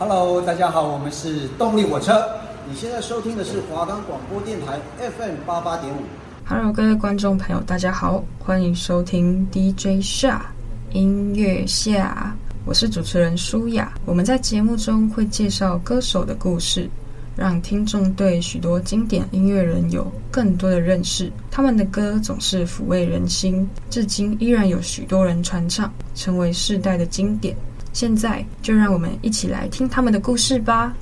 [0.00, 2.26] Hello，大家好，我们是动力火车。
[2.66, 5.98] 你现在收听的是华冈广播电台 FM 八八点五。
[6.46, 10.50] Hello，各位观众朋友，大家好，欢迎收听 DJ 夏
[10.92, 12.34] 音乐夏，
[12.64, 13.92] 我是主持人舒雅。
[14.06, 16.88] 我们在节目中会介绍歌手的故事，
[17.36, 21.30] 让听众对许多经典音乐人有更多的认识。
[21.50, 27.54] 他们的歌总是抚慰人心，至今依然有许多人传唱，成为世代的经典。
[27.92, 30.94] 现在就让我们一起来听他们的故事吧。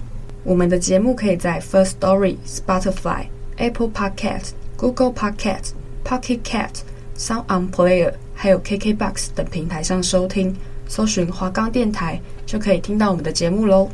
[0.43, 6.81] 我们的节目可以在 First Story、Spotify、Apple Podcast、Google Podcast、Pocket Cast、
[7.17, 10.57] Sound On Player，还有 KKBox 等平台上收听，
[10.89, 13.91] 搜寻华冈电台就可以听到我们的节目喽。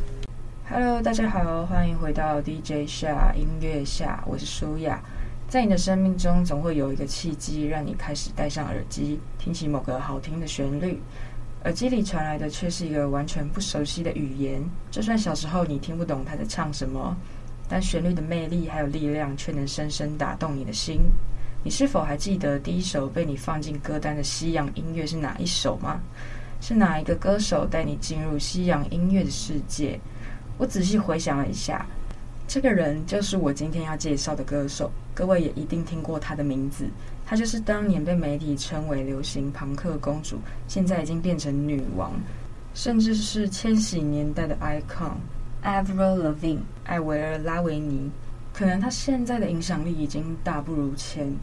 [0.70, 5.03] Hello，大家好，欢迎回到 DJ 下音乐下，我是舒雅。
[5.48, 11.01] 在你的生命中，总会有一个契机，让你开始戴上耳机，听起某个好听的旋律。
[11.65, 17.17] 耳机里传来的却是一个完全不熟悉的语言，就算小时候你听不懂他在唱什么，
[17.67, 21.01] 但旋律的魅力还有力量却能深深打动你的心。
[21.62, 25.98] 你是否还记得第一首被你放进歌单的西洋音乐是哪一首吗？
[26.61, 29.99] 是哪一个歌手带你进入西洋音乐的世界？
[30.59, 31.87] 我仔细回想了一下，
[32.47, 36.87] 这个人就是我今天要介绍的歌手，各位也一定听过他的名字。
[37.27, 40.37] 她就是当年被媒体称为流行朋克公主，
[40.69, 42.12] 现在已经变成女王，
[42.75, 45.15] 甚至是千禧年代的 icon
[45.65, 48.11] Avril Lavigne 艾薇儿拉维尼。
[48.53, 51.34] 可能她现在的影响力已经大不如前，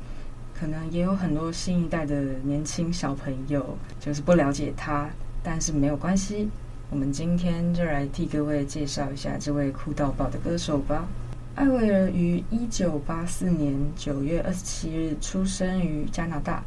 [0.57, 5.09] 可能也有很多新一代的年轻小朋友就是不了解她，
[5.41, 6.47] 但是没有关系，
[6.91, 11.07] 我们今天就来替各位介绍一下这位酷到爆的歌手吧。
[11.55, 16.61] 艾薇儿于一九八四年九月二十七日出生于加拿大。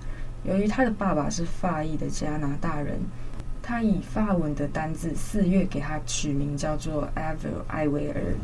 [0.44, 2.98] 由于他的爸爸是法裔的加拿大人，
[3.62, 8.34] 他以法文的单字“四月”给他取名叫做 Avril 艾薇儿。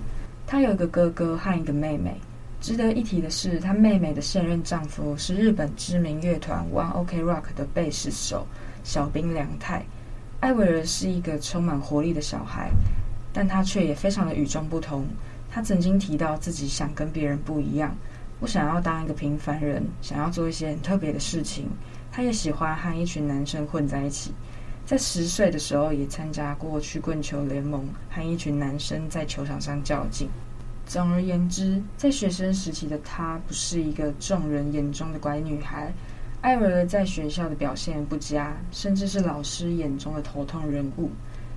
[0.47, 2.14] 他有一个哥哥和一个妹妹。
[2.61, 8.46] 值得一提的是，他妹妹的现任丈夫是日本知名乐团 One Ok Rock 的贝斯手
[8.85, 9.83] 小兵良太。
[10.40, 12.70] 艾薇儿是一个充满活力的小孩，
[13.30, 15.05] 但他却也非常的与众不同。
[15.51, 17.95] 他曾经提到自己想跟别人不一样，
[18.40, 21.68] 不想要当一个平凡人，想要做一些很特别的事情。
[22.11, 24.33] 他也喜欢和一群男生混在一起，
[24.86, 30.28] 在十岁的时候也参加过曲棍球联盟，和一群男生在球场上较劲。
[30.86, 35.92] 总而言之，在学生时期的她不是一个众人眼中的乖女孩。
[36.42, 41.11] 艾薇儿在学校的表现不佳，甚至是老师眼中的头痛人物，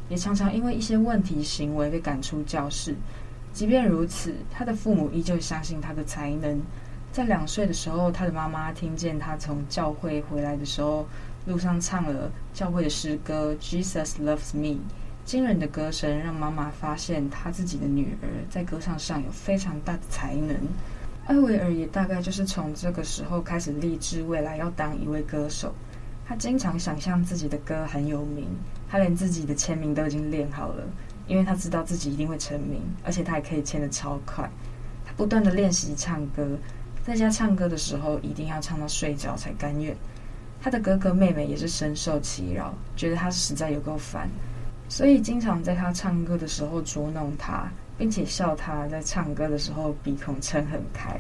[0.10, 2.94] 也常常因为一些问题行为被赶出教室。
[3.54, 6.60] 即便如此，他的父母依旧相信他的才能。
[7.14, 11.06] 在两岁的时候，他的妈妈听见他从教会回来的时候，
[11.46, 14.76] 路上唱了教会的诗歌《Jesus Loves Me》。
[15.24, 20.58] 惊人的歌声让妈妈发现他自己的女儿在歌唱上有非常大的才能。
[21.26, 25.74] 艾薇儿也大概就是从这个时候开始立志未来要当一位歌手。
[26.26, 28.48] 他经常想象自己的歌很有名，
[28.90, 30.84] 他连自己的签名都已经练好了。
[31.26, 34.50] 因为他知道自己一定会成名，而且他还可以签得超快。
[35.06, 36.58] 他不断地练习唱歌，
[37.06, 39.96] 在家唱歌的时候一定要唱到睡着才甘愿。
[40.62, 44.30] 他的哥哥妹妹也是深受其扰，觉得他实在有够烦，
[44.90, 51.20] 所以经常在他唱歌的时候捉弄他，并且笑他在唱歌的时候鼻孔撑很开。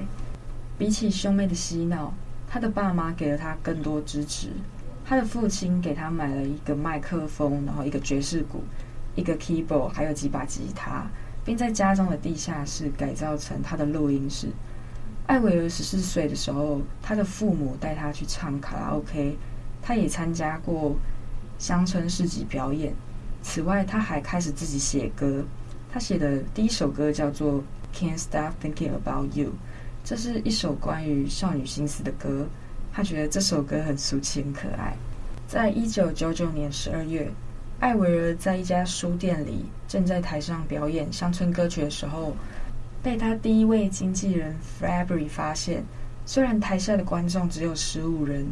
[0.78, 2.14] 比起兄妹的嬉闹，
[2.48, 4.50] 他的爸妈给了他更多支持。
[5.06, 8.64] 他的父亲给他买了一个麦克风，然后一个爵士鼓。
[9.16, 11.06] 一个 keyboard，还有几把吉他，
[11.46, 14.48] 并在家中的地下室改造成他的录音室。
[15.28, 19.38] 艾维儿十四岁的时候，他的父母带他去唱卡拉 OK，
[19.84, 20.96] 他也参加过
[21.60, 22.92] 乡村市集表演。
[23.44, 25.46] 此外，他还开始自己写歌。
[25.94, 27.54] 他写的第一首歌叫做
[27.96, 29.50] 《Can't Stop Thinking About You》，
[30.04, 32.48] 这是一首关于少女心思的歌。
[32.92, 34.96] 他觉得这首歌很俗气、很可爱。
[35.48, 37.32] 在一九九九年十二月。
[37.80, 42.34] 艾薇儿在一家书店里正在台上表演乡村歌曲的时候，
[43.02, 45.84] 被他第一位经纪人 Fabry 发现。
[46.26, 48.48] 虽然台下的观众只有十五人，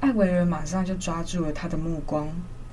[0.00, 2.26] 艾薇儿马上就抓住了他的目光。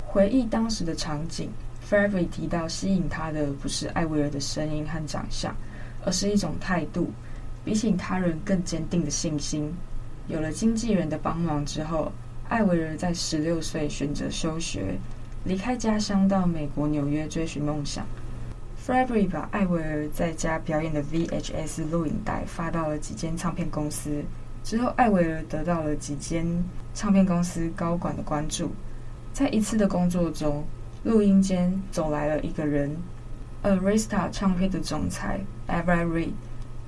[0.06, 1.50] 回忆当时的场景
[1.88, 5.54] ，Fabry 提到吸引他的不是艾薇儿的声音和长相，
[6.04, 7.10] 而是一种态度，
[7.64, 9.72] 比起他人更坚定的信心。
[10.26, 12.12] 有了经纪人的帮忙之后，
[12.48, 14.98] 艾薇儿在十六岁选择休学。
[15.44, 18.04] 离开家乡到美国纽约追寻梦想
[18.84, 24.22] ，Fabry 把艾薇儿在家表演的 VHS 录影带发到了几间唱片公司。
[24.64, 26.44] 之后，艾薇儿得到了几间
[26.92, 28.70] 唱片公司高管的关注。
[29.32, 30.64] 在一次的工作中，
[31.08, 32.94] 录音间走来了一个人
[33.62, 36.32] ，Arista 唱片的总裁 Avery Reed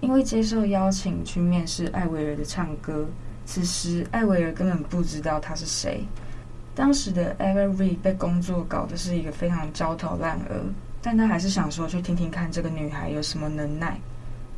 [0.00, 3.06] 因为接受邀请去面试艾薇儿的唱歌，
[3.46, 6.04] 此时艾薇儿根本不知道他是谁。
[6.74, 10.66] 当时的 Avery Reed 被工作搞得是一个非常焦头烂额，
[11.00, 13.98] 但他还是想说去听听看这个女孩有什么能耐。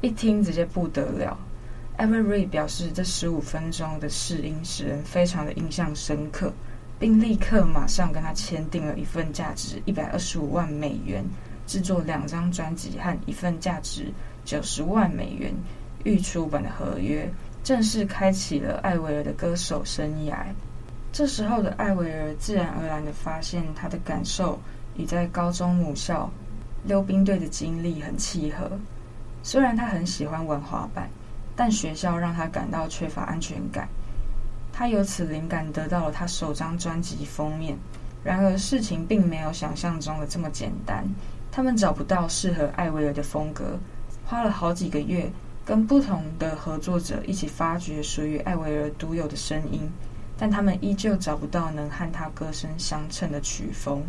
[0.01, 1.39] 一听直接不得了。
[1.99, 6.53] Avery Reed 表示，这十五分钟的试音使人非常的印象深刻，
[7.03, 11.25] 并立刻马上跟他签订了一份价值一百二十五万美元、
[11.67, 14.07] 制作两张专辑和一份价值
[14.45, 15.53] 九十万美元
[16.05, 17.29] 预出版的合约，
[17.65, 20.45] 正式开启了艾薇儿的歌手生涯。
[21.11, 24.57] 这时候的艾薇儿自然而然地发现，她的感受
[24.97, 26.31] 与在高中母校
[26.85, 28.71] 溜冰队的经历很契合。
[29.43, 31.11] 虽然她很喜欢玩滑板，
[31.57, 33.89] 但学校让她感到缺乏安全感。
[34.73, 37.77] 他由此灵感得到了他首张专辑封面。
[38.25, 41.05] 然而事情并没有想象中的这么简单，
[41.51, 43.79] 他们找不到适合艾薇儿的风格，
[44.25, 45.31] 花了好几个月，
[45.65, 49.91] 跟不同的合作者一起发掘属于艾薇儿独有的声音。
[50.39, 54.03] 但他们依旧找不到能和他歌声相称的曲风，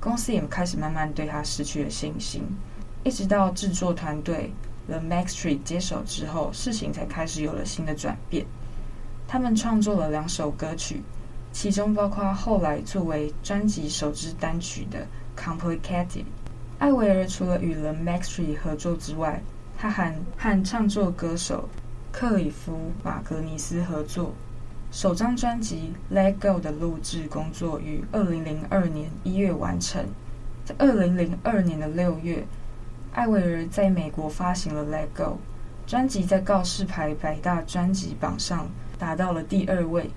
[0.00, 2.42] 公司也开始慢慢对他失去了信心。
[3.02, 4.52] 一直到制作团队
[4.88, 8.44] The Maxtree 接手之后，事情才开始有了新的转变。
[9.26, 11.02] 他们创作了两首歌曲，
[11.52, 15.06] 其中包括后来作为专辑首支单曲的
[15.40, 16.06] 《Complicated》。
[16.78, 19.42] 艾薇儿除了与 The Maxtree 合作之外，
[19.76, 21.68] 他还和唱作歌手
[22.12, 22.72] 克里夫·
[23.04, 24.32] 马格尼斯合作。
[24.90, 30.04] 首张专辑《Let Go》的录制工作于二零零二年一月完成。
[30.64, 32.46] 在二零零二年的六月，
[33.12, 35.38] 艾薇儿在美国发行了《Let Go》
[35.90, 38.68] 专辑，在告示牌百大专辑榜上
[38.98, 40.10] 达到了第二位，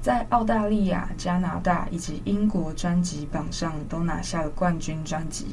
[0.00, 5.46] 在澳大利亚、加拿大以及英国专辑榜上都拿下了冠军专辑。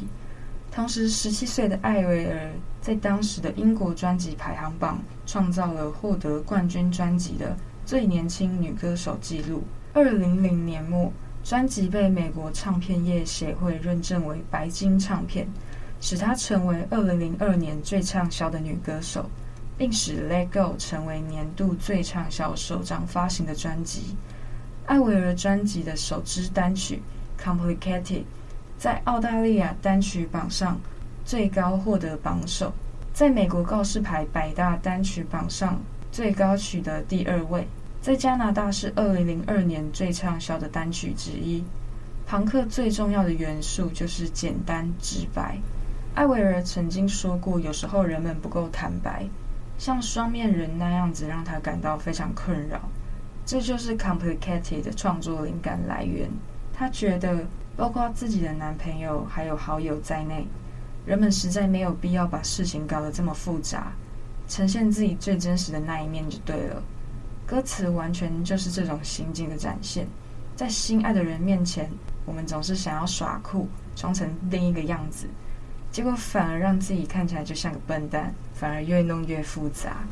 [0.71, 2.51] 同时，十七岁的艾薇儿
[2.81, 7.56] 在当时的英国专辑排行榜创造了获得冠军专辑的。
[7.85, 9.63] 最年轻女歌手纪录。
[9.94, 11.09] 二零零年末，
[11.41, 15.47] 专辑被美国唱片业协会认证为白金唱片，
[16.01, 19.25] 使她成为二零零二年最畅销的女歌手，
[19.77, 24.15] 并使《Let Go》成为年度最畅销首张发行的专辑。
[24.85, 27.01] 艾薇儿专辑的首支单曲
[27.44, 28.01] 《Complicated》
[28.77, 30.79] 在澳大利亚单曲榜上
[31.25, 32.74] 最高获得榜首，
[33.13, 35.80] 在美国告示牌百大单曲榜上
[36.12, 37.68] 最高取得第二位。
[38.01, 41.63] 在加拿大是二零零二年最畅销的单曲之一。
[42.25, 45.57] 庞克最重要的元素就是简单直白。
[46.15, 49.25] 艾薇儿曾经说过，有时候人们不够坦白，
[49.77, 52.79] 像双面人那样子，让他感到非常困扰。
[53.45, 56.29] 这就是《Complicated》的创作灵感来源。
[56.74, 57.45] 他觉得，
[57.75, 60.45] 包括自己的男朋友还有好友在内，
[61.06, 63.94] 人们实在没有必要把事情搞得这么复杂，
[64.47, 66.83] 呈现自己最真实的那一面就对了。
[67.45, 70.06] 歌词完全就是这种心境的展现，
[70.56, 71.89] 在心爱的人面前，
[72.25, 75.27] 我们总是想要耍酷，装成另一个样子，
[75.97, 80.05] 结果反而让自己看起来就像个笨蛋，反而越弄越复杂。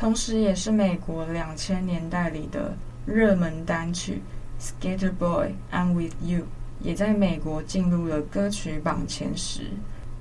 [0.00, 4.22] 同时，也是美国两千年代里的热门单曲
[4.82, 6.38] 《Skater Boy I'm With You》
[6.80, 9.64] 也在美国进入了歌曲榜前十。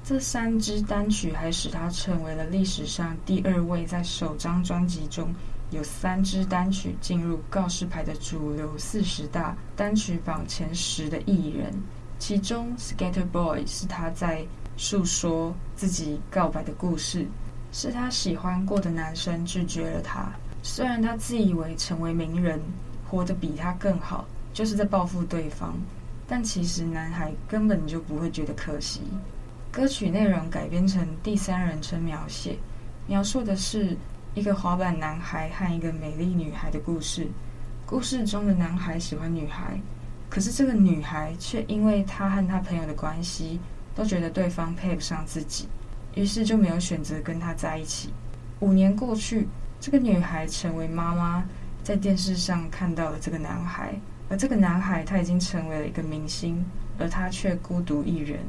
[0.03, 5.33] 这三支单曲还使他成为了历史上第二位在首张专辑中
[5.71, 11.73] 有三支单曲进入告示牌的主流四十大单曲榜前十的艺人。
[12.17, 14.45] 其中，《Skater Boy》是他在
[14.75, 17.25] 诉说自己告白的故事。
[17.71, 20.29] 是他喜欢过的男生拒绝了他，
[20.63, 22.59] 虽然他自以为成为名人，
[23.09, 25.75] 活得比他更好，就是在报复对方，
[26.27, 29.01] 但其实男孩根本就不会觉得可惜。
[29.71, 32.57] 歌曲内容改编成第三人称描写，
[33.07, 33.95] 描述的是
[34.33, 37.27] 一个滑板男孩和一个美丽女孩的故事。
[37.85, 39.79] 故事中的男孩喜欢女孩，
[40.29, 43.59] 可是这个女孩却因为他和他朋友的关系，
[43.95, 45.67] 都觉得对方配不上自己，
[46.15, 48.09] 于是就没有选择跟他在一起。
[48.59, 49.47] 五年过去，
[49.79, 51.43] 这个女孩成为妈妈，
[51.83, 53.93] 在电视上看到了这个男孩，
[54.29, 56.63] 而这个男孩他已经成为了一个明星，
[56.97, 58.39] 而他却孤独一人。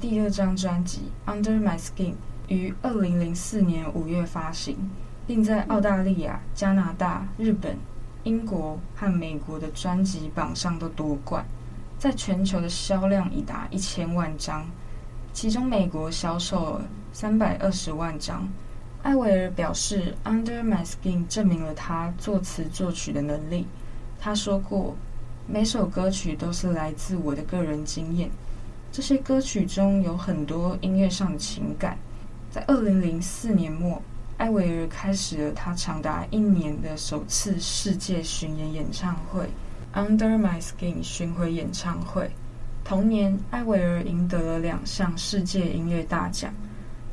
[0.00, 2.12] 第二张专辑《Under My Skin》
[2.48, 4.76] 于二零零四年五月发行，
[5.26, 7.76] 并在澳大利亚、加拿大、日本、
[8.24, 11.44] 英国和美国的专辑榜上都夺冠，
[11.98, 14.66] 在全球的销量已达一千万张，
[15.32, 18.48] 其中美国销售了三百二十万张。
[19.02, 23.66] 艾薇儿表示，《Under My Skin》证明了他作词作曲的能力。
[24.20, 24.94] 他说过
[25.48, 28.30] ：“每首歌曲都是来自我的个人经验。”
[28.92, 31.96] 这些歌曲中有很多音乐上的情感。
[32.50, 34.02] 在二零零四年末，
[34.36, 39.48] 艾薇儿开始了她长达一年的首次世界巡演演唱会
[39.98, 42.30] 《Under My Skin》巡回演唱会。
[42.84, 46.52] 同年，艾薇儿赢得了两项世界音乐大奖，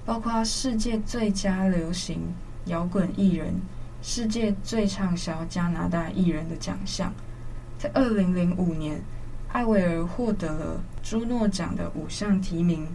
[0.05, 2.19] 包括世界最佳流行
[2.65, 3.53] 摇滚艺人、
[4.01, 7.13] 世界最畅销加拿大艺人的奖项。
[7.77, 9.01] 在二零零五年，
[9.51, 12.87] 艾薇儿获得了朱诺奖的五项提名，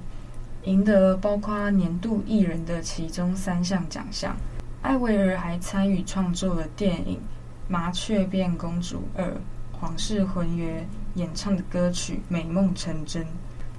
[0.62, 4.36] 赢得了包括年度艺人的其中三项奖项。
[4.80, 7.16] 艾薇儿还参与创作了电影
[7.66, 9.36] 《麻雀变公主二：
[9.72, 10.86] 皇室婚约》
[11.18, 13.22] 演唱的歌曲《美梦成真》。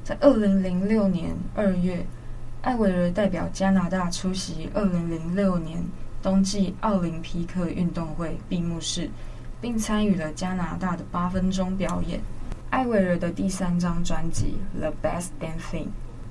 [0.03, 2.05] 在二零零六年二月，
[2.62, 5.82] 艾薇儿代表加拿大出席二零零六年
[6.22, 9.10] 冬季奥林匹克运动会闭幕式，
[9.62, 12.20] 并参与了加拿大的八分钟表演。
[12.75, 15.86] 艾薇儿的第三张专辑《The Best Damn Thing》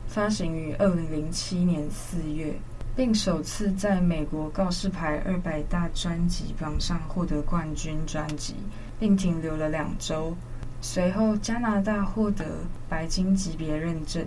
[0.06, 2.52] 发行于二零零七年四月，
[2.94, 8.56] 并首次在美国告示牌二百大专辑榜上获得冠军专辑，
[9.00, 10.36] 并停留了两周。
[10.82, 12.44] 随后，加拿大获得
[12.90, 14.22] 白金级别认证。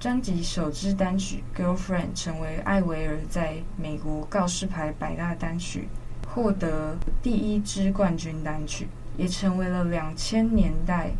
[0.00, 5.86] 专辑首支单曲《Girlfriend》成为艾薇儿在美国告示牌百大单曲
[6.34, 11.12] 获得第一支冠军单曲，也成为了两千年代。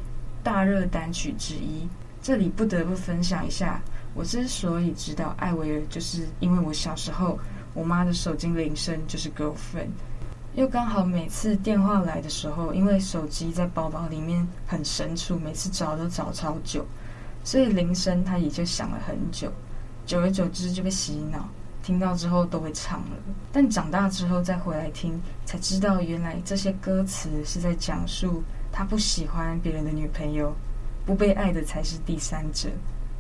[0.43, 1.89] 大热单曲之一，
[2.23, 3.81] 这里不得不分享一下。
[4.15, 7.39] 我之所以知道艾薇儿，就是因为我小时候
[7.75, 9.91] 我妈的手机铃声就是 Girlfriend，
[10.55, 16.85] 又刚好每次电话来的时候，因为手机在包包里面很深处，每次找都找超久，
[17.45, 19.53] 所以铃声它也就响了很久。
[20.07, 21.49] 久而久之就被洗脑，
[21.85, 23.17] 听到之后都会唱了。
[23.53, 28.43] 但长大之后再回来听，才知道原来这些歌词是在讲述。
[28.73, 30.55] 他不喜欢别人的女朋友，
[31.05, 32.69] 不被爱的才是第三者。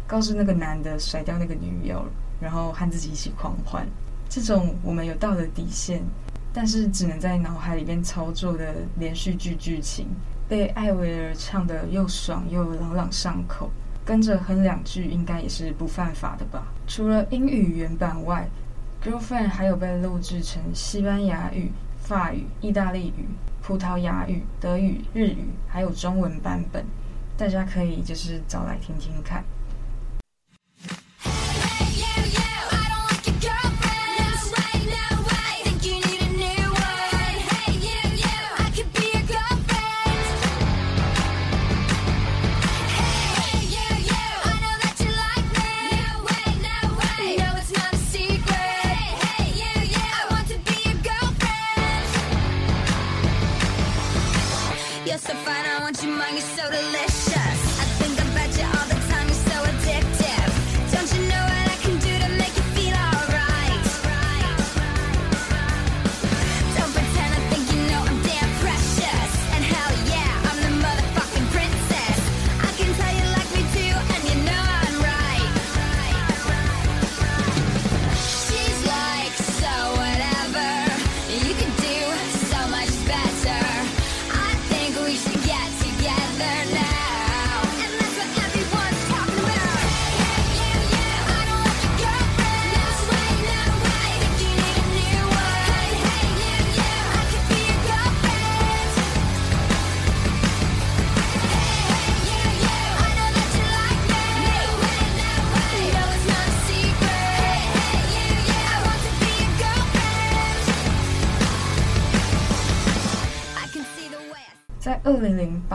[0.06, 2.04] 告诉那个男的甩掉那个女友，
[2.40, 3.86] 然后和自己一起狂欢。
[4.28, 6.02] 这种我们有道德底线，
[6.52, 10.06] 但是只能在脑海里面操作的连续剧剧情，
[10.48, 13.70] 被艾薇儿唱得又爽又朗朗上口，
[14.04, 16.66] 跟着哼两句应该也是不犯法的吧？
[16.88, 18.48] 除了英语原版外，
[19.08, 23.26] 《Girlfriend》还有被录制成西班牙语、法语、意大利语。
[23.62, 26.84] 葡萄牙语、德语、日语，还有中文版本，
[27.36, 29.44] 大家可以就是找来听听看。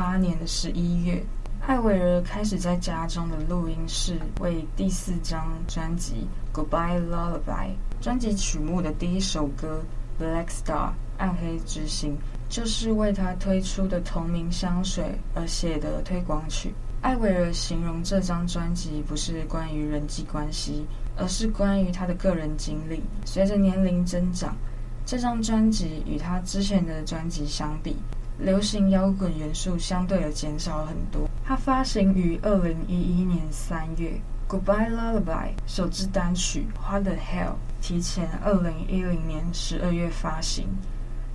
[0.06, 1.20] 八年的十一月，
[1.66, 7.70] 艾薇儿开始在家中的录音室为第四张专辑《Goodbye Lullaby》
[8.00, 9.82] 专辑曲目的第一首歌
[10.24, 12.16] 《Black Star》暗黑之星，
[12.48, 16.72] 就是为他推出的同名香水而写的推广曲。
[17.02, 20.86] 艾薇儿形容这张专辑不是关于人际关系，
[21.18, 23.02] 而是关于他的个人经历。
[23.26, 24.56] 随着年龄增长，
[25.04, 27.96] 这张专辑与他之前的专辑相比，
[28.40, 31.30] 流行摇滚元素相对的减少很多。
[31.46, 34.20] 他发行于二零一一年三月，
[34.52, 35.24] 《Goodbye Lullaby》
[35.68, 40.68] 首支单曲《What the Hell》提前二零一零年十二月发行。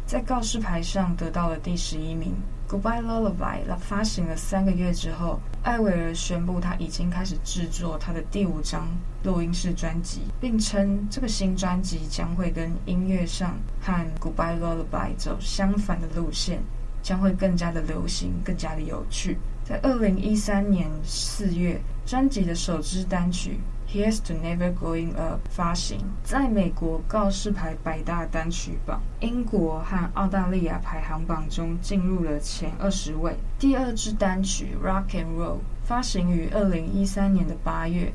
[0.06, 2.34] 在告示牌上得到了第十一名。
[2.72, 8.86] 《Goodbye Lullaby》发行了三个月之后，艾薇儿宣布她已经开始制作她的第五张
[9.24, 16.60] 录音室专辑，并称这个新专辑将会跟音乐上和《Goodbye Lullaby》走相反的路线，
[17.02, 19.38] 将会更加的流行，更加的有趣。
[19.64, 23.60] 在二零一三年四月，专辑的首支单曲。
[23.92, 33.34] Here's to Never Going Up 发行，在美国告示牌百大单曲榜、英国和澳大利亚排行榜中进入了前二十位。
[33.58, 38.12] 第二支单曲 Rock and Roll 发行于二零一三年的八月，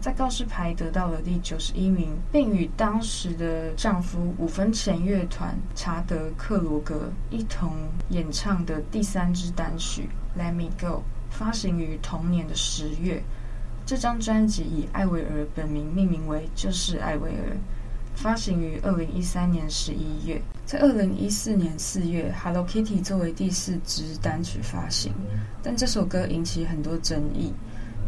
[0.00, 7.72] 在告示牌得到了第九十一名，并与当时的丈夫五分钱乐团查德克罗格一同
[8.10, 10.08] 演唱的第三支单曲
[10.38, 13.22] Let Me Go 发行于同年的十月。
[13.84, 17.56] 这张专辑以艾薇儿本名命名为“就是艾薇儿”，
[18.14, 20.40] 发行于二零一三年十一月。
[20.64, 25.12] 在二零一四年四月，《Hello Kitty》作为第四支单曲发行，
[25.62, 27.52] 但这首歌引起很多争议。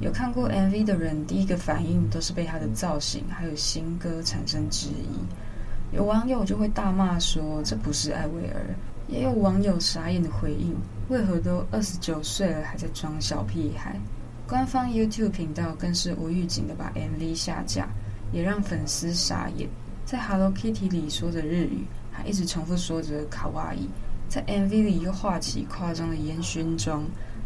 [0.01, 5.95] 有看过 MV 的人，第一个反应都是被他的造型还有新歌产生质疑。
[5.95, 8.75] 有网友就会大骂说：“这不是艾薇儿。”
[9.09, 10.75] 也有网友傻眼的回应
[11.11, 13.99] ：“为何都二十九岁了，还在装小屁孩？”
[14.49, 17.87] 官方 YouTube 频道更是无预警的把 MV 下架，
[18.33, 19.69] 也让粉丝傻眼。
[20.07, 23.89] 在 Hello Kitty 里说着日语，还一直重复说着卡哇伊，
[24.29, 27.05] 在 MV 里又画起夸张的烟熏妆，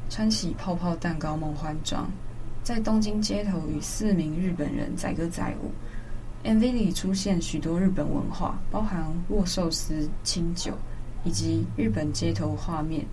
[0.08, 2.10] 穿起泡泡蛋糕梦幻装，
[2.64, 5.70] 在东京街头与四名日本人载歌载舞。
[6.48, 10.72] MV 里出现许多日本文化，包含握寿司、清酒
[11.24, 13.04] 以及日本街头画面。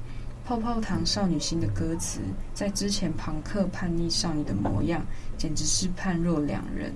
[0.46, 2.22] 泡泡糖少女心的歌词，
[2.54, 5.06] 在之前朋克叛逆少女的模样，
[5.38, 6.94] 简直是判若两人。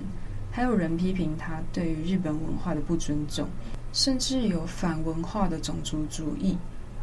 [0.50, 3.46] 还有人批评她对于日本文化的不尊重，
[3.92, 6.56] 甚至有反文化的种族主义。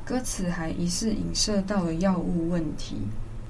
[0.04, 2.98] 歌词还疑似影射到了药物问题。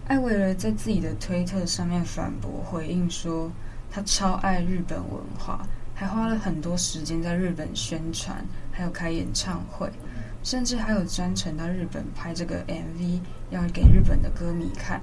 [0.05, 3.49] 艾薇儿在自己的推特上面反驳回应说，
[3.89, 9.89] 她超爱日本文化，还花了很多时间在日本宣传，还有开演唱会。
[10.43, 15.01] 甚至还有专程到日本拍这个 MV，要给日本的歌迷看。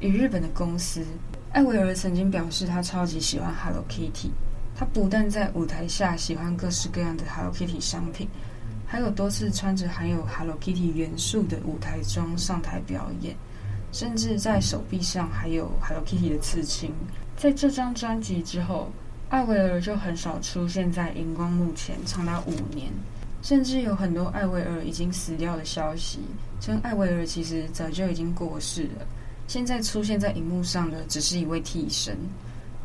[0.00, 1.04] 与日本的公司，
[1.52, 4.30] 艾薇儿曾经表示，她超级喜欢 Hello Kitty。
[4.74, 8.26] 她不但在舞台下喜欢各式各样的 Hello Kitty 商品，
[8.86, 13.36] 还有多次穿着含有 Hello Kitty 元素的舞台装上台表演，
[13.92, 16.92] 甚至在手臂上还有 Hello Kitty 的刺青。
[17.36, 18.90] 在这张专辑之后，
[19.28, 22.90] 艾薇儿就很少出现在荧光幕前，长达五年。
[23.42, 26.18] 甚至有很多艾薇儿已经死掉的消息，
[26.60, 29.06] 称艾薇儿其实早就已经过世了。
[29.48, 32.16] 现在出现在荧幕上的只是一位替身。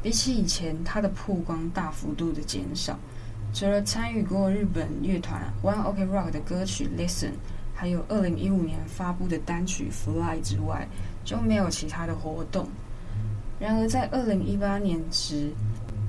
[0.02, 2.98] 比起以前，她的曝光大幅度的减少。
[3.54, 7.28] 除了参与过日本乐团 One Ok Rock 的歌曲《Listen》，
[7.76, 10.88] 还有二零一五年发布的单曲《Fly》之外，
[11.26, 12.66] 就没有其他的活动。
[13.60, 15.52] 然而在二零一八年时，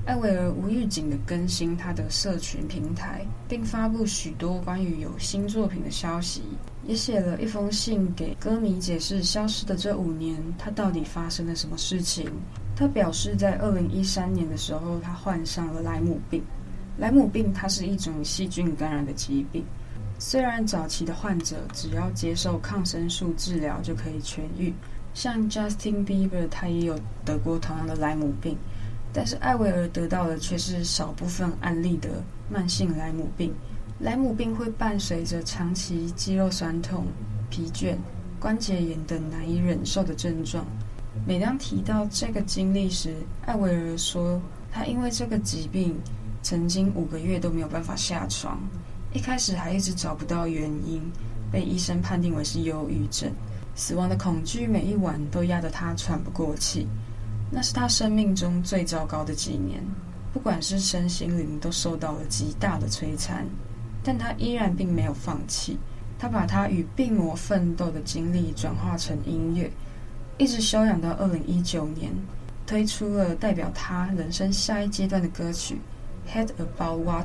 [0.05, 6.41] 艾薇儿无预警地更新她的社群平台，并发布许多关于有新作品的消息，
[6.85, 12.31] 也写了一封信给歌迷，解释消失的这五年她到底发生了什么事情。
[12.75, 16.41] 她表示，在二零一三年的时候，她患上了莱姆病。
[16.97, 19.63] 莱姆病它是一种细菌感染的疾病，
[20.19, 24.73] 虽然早期的患者只要接受抗生素治疗就可以痊愈，
[25.13, 28.57] 像 Justin Bieber 他也有得过同样的莱姆病。
[29.13, 32.09] 但是艾薇儿得到的却是少部分案例的
[32.49, 33.53] 慢性莱姆病。
[33.99, 37.05] 莱姆病会伴随着长期肌肉酸痛、
[37.49, 37.95] 疲倦、
[38.39, 40.65] 关节炎等难以忍受的症状。
[41.25, 44.39] 每当提到这个经历时，艾薇儿说，
[44.71, 45.95] 她因为这个疾病，
[46.43, 48.59] 曾经五个月都没有办法下床，
[49.17, 51.01] 一开始还一直找不到原因，
[51.51, 53.27] 被医生判定为是忧郁症。
[53.73, 56.87] 死亡的恐惧每一晚都压得他喘不过气。
[57.49, 59.83] 那是他生命中最糟糕的几年，
[60.31, 63.43] 不管是身心灵都受到了极大的摧残，
[64.03, 65.79] 但他依然并没有放弃。
[66.19, 69.71] 他把他与病魔奋斗的经历转化成音乐，
[70.37, 72.11] 一直修养到二零一九年，
[72.67, 75.81] 推出了代表他人生下一阶段的歌曲
[76.31, 77.23] 《Head Above Water》。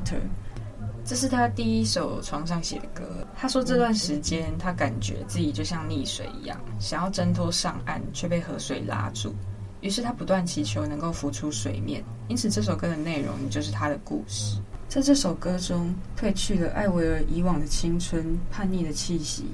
[1.05, 3.03] 这是他第一首床上写的歌。
[3.35, 9.35] 他说这段时间他感觉自己就像溺水一样，想要挣脱上岸，却被河水拉住。
[9.81, 12.01] 于是他不断祈求能够浮出水面。
[12.29, 14.57] 因此这首歌的内容就是他的故事。
[14.87, 19.45] 在这首歌中，褪去了艾维尔以往的青春叛逆的气息，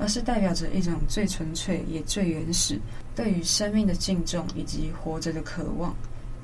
[0.00, 2.80] 而是代表着一种最纯粹也最原始
[3.14, 5.94] 对于生命的敬重以及活着的渴望。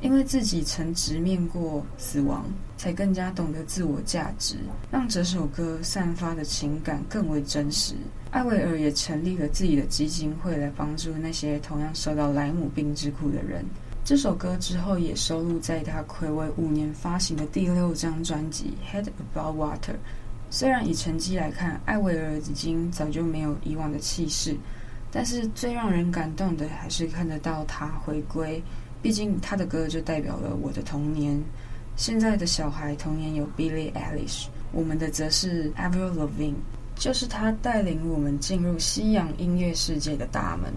[0.02, 2.44] 因为自己曾直面过死亡，
[2.76, 4.56] 才更加懂得自我价值，
[4.90, 7.94] 让这首歌散发的情感更为真实。
[8.32, 13.64] 艾维尔也成立了自己的基金会，来帮助那些同样受到莱姆病之苦的人。
[14.04, 19.76] 这首歌之后也收录在他暌违五年发行的第六张专辑《Head Above Water》。
[20.50, 24.56] 虽然以成绩来看，艾维尔已经早就没有以往的气势，
[25.12, 28.60] 但是最让人感动的还是看得到他回归。
[29.02, 31.42] 毕竟他的歌就代表了我的童年。
[31.96, 36.54] 现在的小孩童年有 Billie Eilish，我们的则是 Avril Lavigne，
[36.94, 40.72] 就是他带领我们进入西洋音乐世界的大门。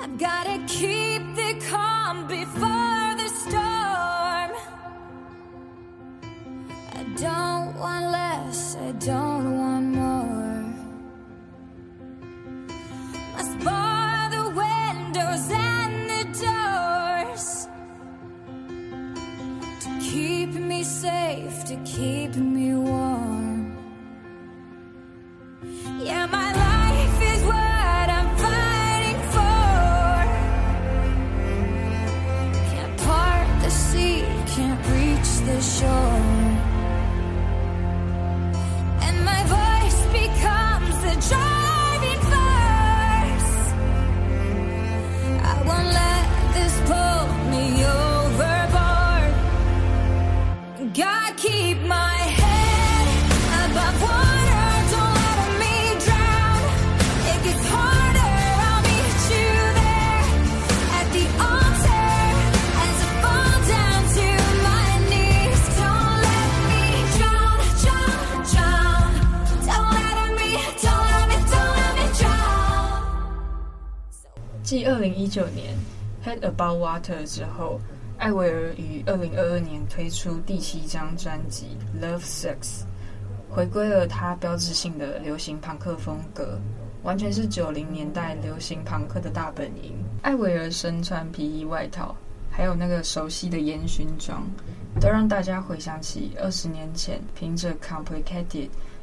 [0.00, 2.81] I've gotta keep the calm before
[74.72, 75.76] 继二零一九年
[76.26, 77.78] 《Head Above Water》之后，
[78.16, 82.56] 艾维尔于二零二二年推出第七张专辑《Love Sex》，
[83.50, 86.58] 回归了他标志性的流行朋克风格，
[87.02, 89.92] 完全是九零年代流行朋克的大本营。
[90.22, 92.16] 艾维尔身穿皮衣外套，
[92.50, 94.42] 还有那个熟悉的烟熏妆，
[94.98, 98.46] 都让大家回想起二十年前凭着《Complicated》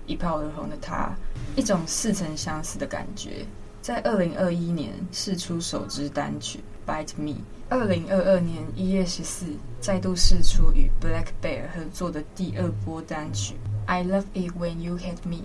[0.08, 1.12] 一炮而红的他，
[1.56, 3.46] 一种似曾相识的感觉。
[3.82, 7.32] 在二零二一年试出首支单曲《Bite Me》，
[7.70, 9.46] 二零二二年一月十四
[9.80, 13.54] 再度试出与 Black Bear 合作的第二波单曲
[13.86, 15.38] 《I Love It When You Hit Me》。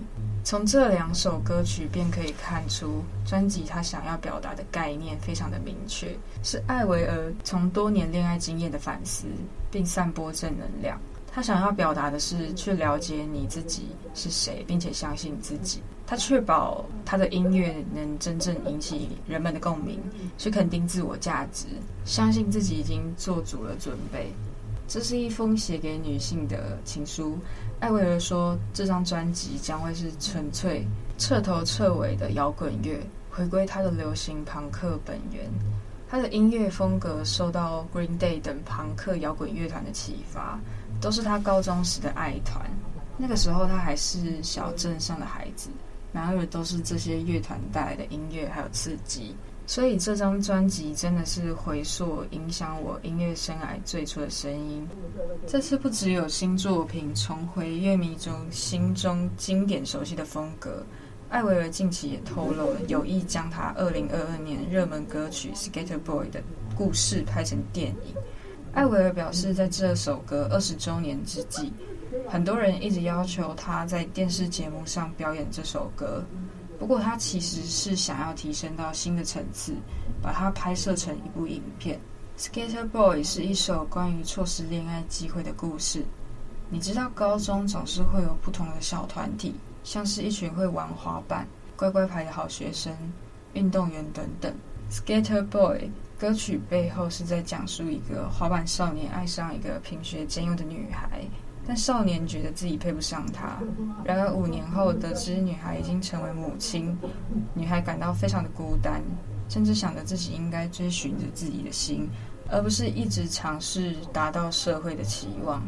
[0.43, 9.27] 从这两首歌曲便可以看出，专辑他想要表达的概念非常的明确，是艾维尔从多年恋爱经验的反思，
[9.71, 11.01] 并散播正能量。
[11.35, 15.83] 他想要表达的是去了解你自己是谁，并且相信自己。
[16.07, 19.99] 他确保他的音乐能真正引起人们的共鸣，
[20.39, 21.67] 去肯定自我价值，
[22.05, 24.33] 相信自己已经做足了准备。
[24.87, 27.37] 这是一封写给女性的情书。
[27.81, 30.87] 艾薇儿说，这张专辑将会是纯粹、
[31.19, 35.51] 彻头彻尾的摇滚乐，回归他的流行朋克本源。
[36.07, 40.61] 他的音乐风格受到 Green Day 等朋克摇滚乐团的启发，
[41.01, 42.65] 都是他高中时的爱团。
[43.17, 45.71] 那个时候他还是小镇上的孩子。
[46.13, 49.35] 然而都是这些乐团带来的音乐还有刺激，
[49.67, 54.87] 所以这张专辑真的是回溯影响我音乐生涯最初的声音。
[55.45, 60.87] 这次不只有新作品重回乐迷中心中经典熟悉的风格，
[61.31, 66.41] 艾维尔近期也透露了有意将他二零二二年热门歌曲《Skater Boy》的
[66.77, 68.15] 故事拍成电影。
[68.75, 71.73] 艾维尔表示，在这首歌二十周年之际。
[72.29, 76.25] 很多人一直要求他在电视节目上表演这首歌，
[76.79, 79.75] 不过他其实是想要提升到新的层次，
[80.21, 81.99] 把它拍摄成一部影片。
[82.43, 86.05] 《Skater Boy》是一首关于错失恋爱机会的故事。
[86.69, 92.93] 你知道，高中总是会有不同的小团体，像是一群会玩滑板、乖乖牌的好学生、
[93.53, 94.53] 运动员等等。
[94.95, 95.79] 《Skater Boy》
[96.19, 101.23] 歌曲背后是在讲述一个滑板少年爱上一个品学兼优的女孩，
[101.67, 103.59] 但少年觉得自己配不上她。
[104.05, 106.97] 然而五年后得知女孩已经成为母亲，
[107.53, 109.03] 女孩感到非常的孤单，
[109.49, 112.09] 甚至想着自己应该追寻着自己的心，
[112.49, 115.63] 而不是一直尝试达到社会的期望。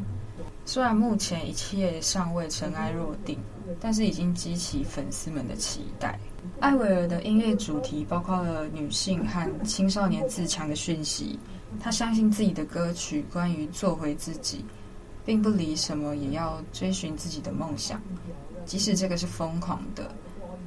[0.65, 3.39] 虽然目前一切尚未尘埃落定，
[3.81, 6.19] 但是已经激起粉丝们的期待。
[6.61, 11.39] 艾薇儿的音乐主题包括了女性和青少年自强的讯息。
[11.81, 14.65] 她相信自己的歌曲关于做回自己，
[15.25, 18.01] 并不离什么也要追寻自己的梦想，
[18.65, 20.15] 即使这个是疯狂的，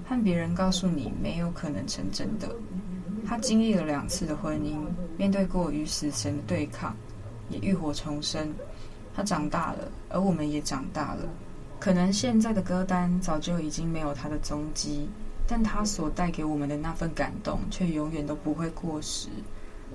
[0.07, 2.55] 和别人告诉你没有可能成真的。
[3.25, 4.77] 她经历了两次的婚姻，
[5.17, 6.95] 面对过与死神的对抗，
[7.49, 8.53] 也浴火重生。
[9.15, 11.23] 他长大了，而我们也长大了。
[11.79, 15.09] 可能现在的歌单早就已经没有他的踪迹，
[15.51, 19.29] 但他所带给我们的那份感动，却永远都不会过时。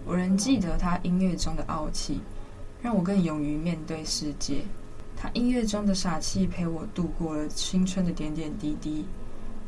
[0.04, 2.20] 我仍记得他音乐中的傲气，
[2.82, 4.62] 让我更勇于面对世界。
[5.16, 9.04] 他音乐中的傻气，陪我度过了青春的点点滴滴。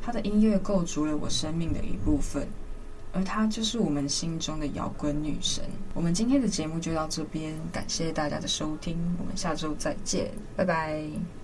[0.03, 2.47] 他的音乐构筑了我生命的一部分。
[3.13, 5.65] 而她就是我们心中的摇滚女神。
[5.95, 11.37] 我们今天的节目就到这边，感谢大家的收听，我们下周再见，拜拜。